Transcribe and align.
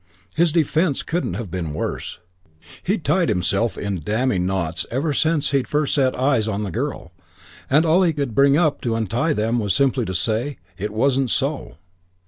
His 0.35 0.51
defence 0.51 1.03
couldn't 1.03 1.35
have 1.35 1.51
been 1.51 1.75
worse. 1.75 2.17
He'd 2.81 3.05
tied 3.05 3.29
himself 3.29 3.77
in 3.77 3.99
damning 3.99 4.47
knots 4.47 4.83
ever 4.89 5.13
since 5.13 5.51
he'd 5.51 5.67
first 5.67 5.93
set 5.93 6.17
eyes 6.17 6.47
on 6.47 6.63
the 6.63 6.71
girl, 6.71 7.13
and 7.69 7.85
all 7.85 8.01
he 8.01 8.11
could 8.11 8.33
bring 8.33 8.53
to 8.53 8.95
untie 8.95 9.33
them 9.33 9.59
was 9.59 9.75
simply 9.75 10.05
to 10.05 10.15
say, 10.15 10.57
'It 10.75 10.89
wasn't 10.91 11.29
so.' 11.29 11.77